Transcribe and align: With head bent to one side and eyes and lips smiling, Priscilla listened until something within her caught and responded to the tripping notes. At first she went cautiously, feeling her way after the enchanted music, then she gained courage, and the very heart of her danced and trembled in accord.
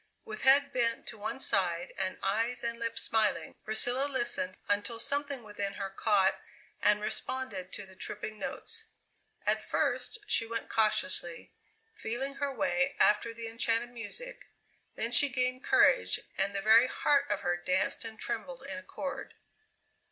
With 0.25 0.41
head 0.45 0.73
bent 0.73 1.05
to 1.09 1.17
one 1.19 1.37
side 1.39 1.93
and 1.95 2.17
eyes 2.23 2.63
and 2.63 2.79
lips 2.79 3.03
smiling, 3.03 3.53
Priscilla 3.63 4.05
listened 4.07 4.57
until 4.67 4.97
something 4.97 5.43
within 5.43 5.73
her 5.73 5.91
caught 5.91 6.39
and 6.81 6.99
responded 7.01 7.71
to 7.73 7.85
the 7.85 7.95
tripping 7.95 8.39
notes. 8.39 8.85
At 9.45 9.63
first 9.63 10.17
she 10.25 10.47
went 10.47 10.69
cautiously, 10.71 11.53
feeling 11.93 12.37
her 12.37 12.51
way 12.51 12.95
after 12.99 13.31
the 13.31 13.47
enchanted 13.47 13.91
music, 13.91 14.47
then 14.95 15.11
she 15.11 15.29
gained 15.29 15.63
courage, 15.63 16.19
and 16.35 16.55
the 16.55 16.61
very 16.63 16.87
heart 16.87 17.29
of 17.29 17.41
her 17.41 17.55
danced 17.55 18.03
and 18.03 18.17
trembled 18.19 18.63
in 18.63 18.79
accord. 18.79 19.35